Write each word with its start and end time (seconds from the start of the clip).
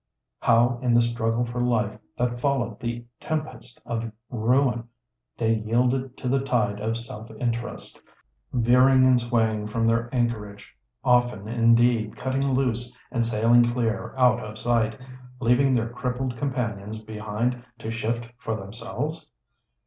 —how 0.49 0.79
in 0.81 0.95
the 0.95 1.01
struggle 1.03 1.45
for 1.45 1.61
life 1.61 1.99
that 2.17 2.39
followed 2.39 2.79
the 2.79 3.05
tempest 3.19 3.79
of 3.85 4.11
ruin 4.31 4.89
they 5.37 5.53
yielded 5.53 6.17
to 6.17 6.27
the 6.27 6.39
tide 6.39 6.79
of 6.79 6.97
self 6.97 7.29
interest, 7.39 8.01
veering 8.51 9.05
and 9.05 9.21
swaying 9.21 9.67
from 9.67 9.85
their 9.85 10.09
anchor 10.11 10.51
age, 10.51 10.75
often 11.03 11.47
indeed 11.47 12.15
cutting 12.17 12.51
loose 12.55 12.97
and 13.11 13.27
sailing 13.27 13.63
clear 13.63 14.15
out 14.17 14.39
of 14.39 14.57
sight, 14.57 14.97
leaving 15.39 15.71
their 15.75 15.89
crippled 15.89 16.35
companions 16.35 16.97
behind 16.99 17.63
to 17.77 17.91
shift 17.91 18.27
for 18.39 18.55
themselves? 18.55 19.29